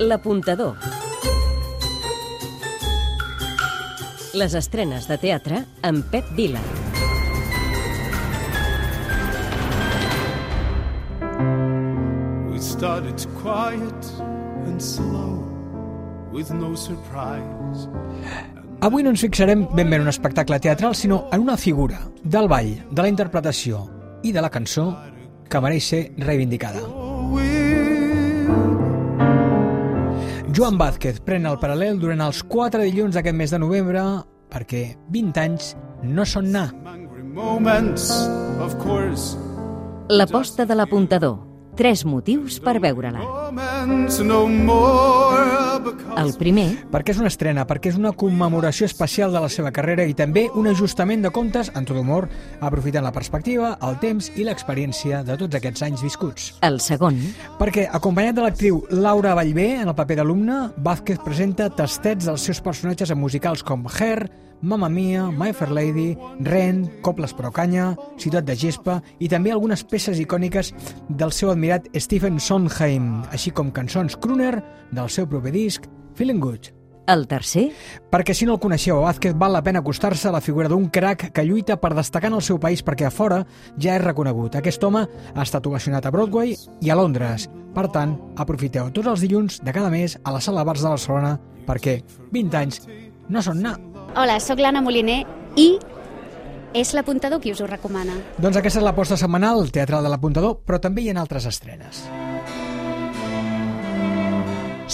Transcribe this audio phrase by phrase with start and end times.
[0.00, 0.74] L'apuntador.
[4.34, 6.58] Les estrenes de teatre amb Pep Vila.
[12.50, 14.10] We started quiet
[14.66, 15.38] and slow,
[16.32, 17.86] with no surprise.
[18.82, 22.50] Avui no ens fixarem ben bé en un espectacle teatral, sinó en una figura del
[22.50, 23.86] ball, de la interpretació
[24.24, 24.90] i de la cançó
[25.48, 26.82] que mereix ser reivindicada.
[30.54, 34.04] Joan Vázquez pren el paral·lel durant els quatre dilluns d'aquest mes de novembre
[34.54, 35.72] perquè 20 anys
[36.06, 36.68] no són anar.
[38.84, 39.34] Course.
[40.14, 41.40] L'aposta de l'apuntador.
[41.74, 43.18] Tres motius per veure-la.
[46.14, 50.04] El primer, Perquè és una estrena, perquè és una commemoració especial de la seva carrera
[50.06, 52.28] i també un ajustament de comptes, en tot humor,
[52.62, 56.52] aprofitant la perspectiva, el temps i l'experiència de tots aquests anys viscuts.
[56.62, 57.18] el segon,
[57.58, 62.60] Perquè, acompanyat de l'actriu Laura Vallvé en el paper d'alumne, Vázquez presenta tastets dels seus
[62.60, 64.30] personatges en musicals com Hair,
[64.64, 69.84] Mamma Mia, My Fair Lady, Ren, Coples però canya, Ciutat de Gespa i també algunes
[69.84, 70.72] peces icòniques
[71.08, 74.56] del seu admirat Stephen Sondheim, així com cançons crooner
[74.90, 75.84] del seu proper disc
[76.16, 76.72] Feeling Good.
[77.06, 77.66] el tercer,
[78.10, 80.88] Perquè si no el coneixeu, a Vázquez val la pena acostar-se a la figura d'un
[80.88, 83.44] crac que lluita per destacar en el seu país perquè a fora
[83.76, 84.56] ja és reconegut.
[84.56, 85.04] Aquest home
[85.34, 87.50] ha estat ovacionat a Broadway i a Londres.
[87.74, 91.38] Per tant, aprofiteu tots els dilluns de cada mes a la Sala Bars de Barcelona
[91.66, 92.00] perquè
[92.32, 92.86] 20 anys
[93.28, 93.93] no són anar.
[94.14, 95.24] Hola, sóc l'Anna Moliner
[95.58, 95.72] i
[96.74, 98.14] és l'apuntador qui us ho recomana.
[98.38, 102.04] Doncs aquesta és l'aposta setmanal teatral de l'Apuntador, però també hi ha altres estrenes.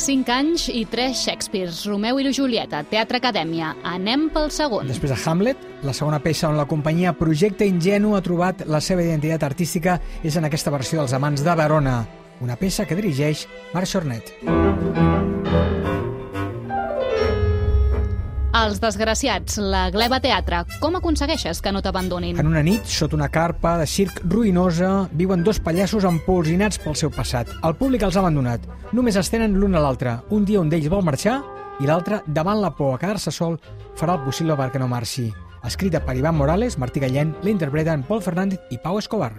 [0.00, 3.74] 5 anys i 3 Shakespeares, Romeu i Julieta, Teatre Acadèmia.
[3.84, 4.88] Anem pel segon.
[4.88, 9.04] Després de Hamlet, la segona peça on la companyia Projecte Ingenu ha trobat la seva
[9.04, 12.06] identitat artística és en aquesta versió dels Amants de Verona,
[12.40, 14.32] una peça que dirigeix Marc Chornet.
[18.60, 20.58] Els desgraciats, la Gleba Teatre.
[20.82, 22.36] Com aconsegueixes que no t'abandonin?
[22.42, 27.12] En una nit, sota una carpa de circ ruïnosa, viuen dos pallassos empolsinats pel seu
[27.14, 27.48] passat.
[27.64, 28.66] El públic els ha abandonat.
[28.92, 30.18] Només es tenen l'un a l'altre.
[30.28, 31.38] Un dia un d'ells vol marxar
[31.80, 33.56] i l'altre, davant la por a quedar-se sol,
[33.96, 35.30] farà el possible perquè no marxi.
[35.64, 39.32] Escrita per Ivan Morales, Martí Gallent, l'interpreten Pol Fernández i Pau Escobar.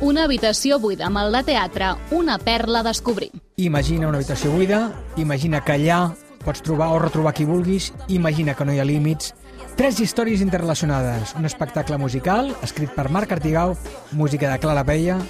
[0.00, 3.34] Una habitació buida amb el de teatre, una perla a descobrir.
[3.62, 4.78] Imagina una habitació buida,
[5.22, 5.98] imagina que allà
[6.42, 9.36] pots trobar o retrobar qui vulguis, imagina que no hi ha límits.
[9.78, 13.76] Tres històries interrelacionades, un espectacle musical escrit per Marc Artigau,
[14.18, 15.20] música de Clara Peia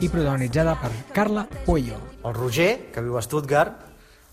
[0.00, 2.00] i protagonitzada per Carla Puello.
[2.24, 3.84] El Roger, que viu a Stuttgart,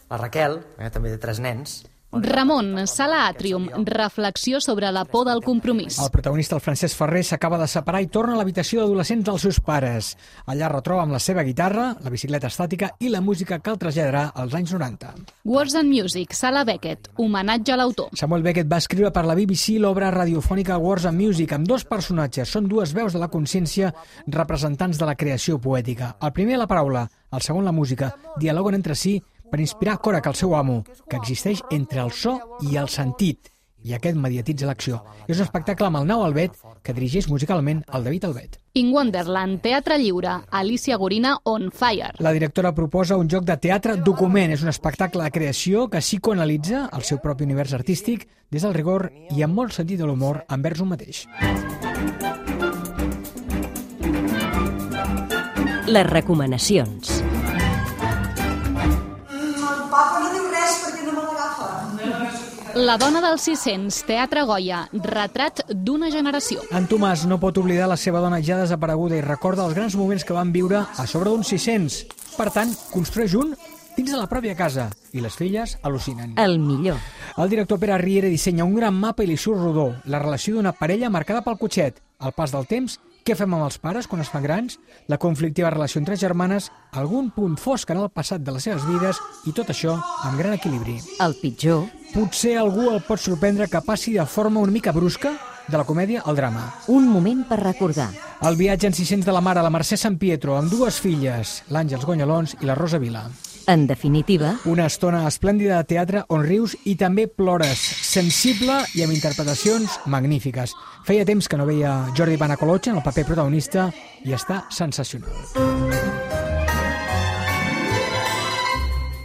[0.08, 1.82] la Raquel, que també té tres nens,
[2.12, 6.00] Ramon, Sala Atrium, reflexió sobre la por del compromís.
[6.00, 9.60] El protagonista, el Francesc Ferrer, s'acaba de separar i torna a l'habitació d'adolescents dels seus
[9.62, 10.16] pares.
[10.50, 14.32] Allà retroba amb la seva guitarra, la bicicleta estàtica i la música que el traslladarà
[14.34, 15.14] als anys 90.
[15.46, 18.10] Words and Music, Sala Beckett, homenatge a l'autor.
[18.18, 22.50] Samuel Beckett va escriure per la BBC l'obra radiofònica Words and Music amb dos personatges.
[22.50, 23.94] Són dues veus de la consciència
[24.26, 26.16] representants de la creació poètica.
[26.26, 28.16] El primer la paraula, el segon la música.
[28.42, 29.20] Dialoguen entre si
[29.52, 32.40] per inspirar Korak, el seu amo, que existeix entre el so
[32.70, 33.52] i el sentit.
[33.80, 34.98] I aquest mediatitza l'acció.
[35.26, 38.58] És un espectacle amb el nou Albet que dirigeix musicalment el David Albet.
[38.76, 42.12] In Wonderland, Teatre Lliure, Alicia Gorina, On Fire.
[42.20, 44.52] La directora proposa un joc de teatre document.
[44.52, 49.12] És un espectacle de creació que psicoanalitza el seu propi univers artístic des del rigor
[49.32, 51.26] i amb molt sentit de l'humor envers un mateix.
[55.90, 57.19] les recomanacions.
[62.80, 66.62] La dona dels 600, Teatre Goya, retrat d'una generació.
[66.72, 70.24] En Tomàs no pot oblidar la seva dona ja desapareguda i recorda els grans moments
[70.24, 71.98] que van viure a sobre d'uns 600.
[72.38, 73.52] Per tant, construeix un
[73.98, 76.38] dins de la pròpia casa i les filles al·lucinen.
[76.40, 77.04] El millor.
[77.36, 80.72] El director Pere Riera dissenya un gran mapa i li surt rodó, la relació d'una
[80.72, 82.96] parella marcada pel cotxet, el pas del temps,
[83.28, 84.80] què fem amb els pares quan es fan grans,
[85.12, 89.20] la conflictiva relació entre germanes, algun punt fosc en el passat de les seves vides
[89.52, 91.02] i tot això amb gran equilibri.
[91.20, 91.90] El pitjor.
[92.14, 95.34] Potser algú el pot sorprendre que passi de forma una mica brusca
[95.68, 96.64] de la comèdia al drama.
[96.88, 98.10] Un moment per recordar.
[98.42, 102.08] El viatge en 600 de la mare, la Mercè Sant Pietro, amb dues filles, l'Àngels
[102.08, 103.28] Gonyalons i la Rosa Vila.
[103.70, 109.14] En definitiva, Una estona esplèndida de teatre on rius i també plores, sensible i amb
[109.14, 110.74] interpretacions magnífiques.
[111.06, 113.92] Feia temps que no veia Jordi Banacolocha en el paper protagonista
[114.26, 115.30] i està sensacional.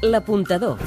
[0.04, 0.78] l'apuntador.